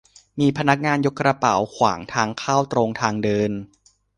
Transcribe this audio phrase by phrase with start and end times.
[0.39, 3.51] มีพนักงานยกกระเป๋าขวางทางเข้าตรงทางเดิน